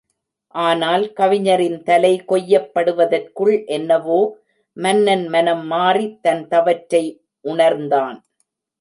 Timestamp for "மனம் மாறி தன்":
5.27-6.47